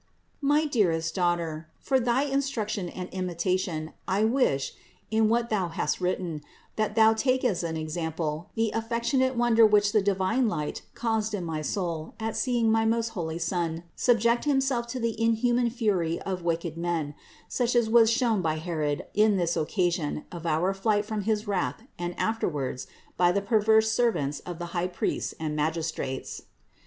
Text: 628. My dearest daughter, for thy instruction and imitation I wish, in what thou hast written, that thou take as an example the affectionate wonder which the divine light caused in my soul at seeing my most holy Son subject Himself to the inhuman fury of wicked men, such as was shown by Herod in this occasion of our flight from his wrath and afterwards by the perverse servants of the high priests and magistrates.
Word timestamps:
628. 0.43 0.49
My 0.49 0.65
dearest 0.67 1.13
daughter, 1.13 1.67
for 1.79 1.99
thy 1.99 2.23
instruction 2.23 2.89
and 2.89 3.07
imitation 3.09 3.93
I 4.07 4.23
wish, 4.23 4.73
in 5.11 5.29
what 5.29 5.51
thou 5.51 5.67
hast 5.67 6.01
written, 6.01 6.41
that 6.75 6.95
thou 6.95 7.13
take 7.13 7.45
as 7.45 7.61
an 7.61 7.77
example 7.77 8.49
the 8.55 8.71
affectionate 8.71 9.35
wonder 9.35 9.63
which 9.63 9.91
the 9.91 10.01
divine 10.01 10.47
light 10.47 10.81
caused 10.95 11.35
in 11.35 11.45
my 11.45 11.61
soul 11.61 12.15
at 12.19 12.35
seeing 12.35 12.71
my 12.71 12.83
most 12.83 13.09
holy 13.09 13.37
Son 13.37 13.83
subject 13.95 14.45
Himself 14.45 14.87
to 14.87 14.99
the 14.99 15.21
inhuman 15.21 15.69
fury 15.69 16.19
of 16.23 16.41
wicked 16.41 16.77
men, 16.77 17.13
such 17.47 17.75
as 17.75 17.87
was 17.87 18.09
shown 18.09 18.41
by 18.41 18.55
Herod 18.57 19.05
in 19.13 19.37
this 19.37 19.55
occasion 19.55 20.25
of 20.31 20.47
our 20.47 20.73
flight 20.73 21.05
from 21.05 21.25
his 21.25 21.47
wrath 21.47 21.83
and 21.99 22.17
afterwards 22.19 22.87
by 23.17 23.31
the 23.31 23.39
perverse 23.39 23.91
servants 23.91 24.39
of 24.47 24.57
the 24.57 24.65
high 24.73 24.87
priests 24.87 25.35
and 25.39 25.55
magistrates. 25.55 26.41